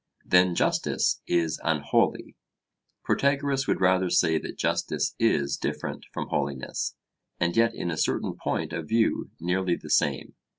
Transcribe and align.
'Then 0.25 0.55
justice 0.55 1.21
is 1.27 1.61
unholy.' 1.63 2.35
Protagoras 3.03 3.67
would 3.67 3.79
rather 3.79 4.09
say 4.09 4.39
that 4.39 4.57
justice 4.57 5.13
is 5.19 5.57
different 5.57 6.07
from 6.11 6.29
holiness, 6.29 6.95
and 7.39 7.55
yet 7.55 7.75
in 7.75 7.91
a 7.91 7.97
certain 7.97 8.33
point 8.33 8.73
of 8.73 8.89
view 8.89 9.29
nearly 9.39 9.75
the 9.75 9.91
same. 9.91 10.33